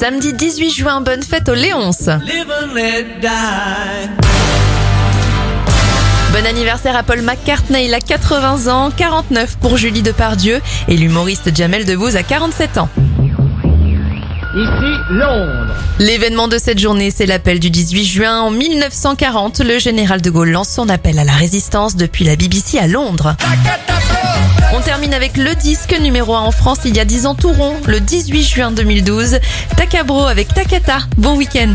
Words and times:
samedi 0.00 0.32
18 0.32 0.70
juin. 0.70 1.00
Bonne 1.02 1.22
fête 1.22 1.50
aux 1.50 1.54
Léonces. 1.54 2.08
Bon 6.32 6.46
anniversaire 6.46 6.96
à 6.96 7.02
Paul 7.02 7.20
McCartney, 7.20 7.84
il 7.84 7.92
a 7.92 8.00
80 8.00 8.72
ans, 8.72 8.90
49 8.96 9.58
pour 9.58 9.76
Julie 9.76 10.00
Depardieu 10.00 10.62
et 10.88 10.96
l'humoriste 10.96 11.54
Jamel 11.54 11.84
Debbouze 11.84 12.16
a 12.16 12.22
47 12.22 12.78
ans. 12.78 12.88
Ici 14.56 14.96
Londres. 15.10 15.74
L'événement 15.98 16.48
de 16.48 16.56
cette 16.56 16.78
journée, 16.78 17.10
c'est 17.10 17.26
l'appel 17.26 17.60
du 17.60 17.68
18 17.68 18.04
juin. 18.06 18.40
En 18.40 18.50
1940, 18.50 19.60
le 19.60 19.78
général 19.78 20.22
de 20.22 20.30
Gaulle 20.30 20.50
lance 20.50 20.70
son 20.70 20.88
appel 20.88 21.18
à 21.18 21.24
la 21.24 21.34
résistance 21.34 21.94
depuis 21.94 22.24
la 22.24 22.36
BBC 22.36 22.78
à 22.78 22.86
Londres. 22.86 23.36
On 24.72 24.80
termine 24.80 25.14
avec 25.14 25.36
le 25.36 25.54
disque 25.56 25.98
numéro 25.98 26.34
1 26.34 26.40
en 26.40 26.52
France 26.52 26.78
il 26.84 26.96
y 26.96 27.00
a 27.00 27.04
10 27.04 27.26
ans 27.26 27.34
tout 27.34 27.52
rond, 27.52 27.74
le 27.86 28.00
18 28.00 28.42
juin 28.44 28.70
2012. 28.70 29.38
Takabro 29.76 30.26
avec 30.26 30.54
Takata. 30.54 30.98
Bon 31.16 31.36
week-end. 31.36 31.74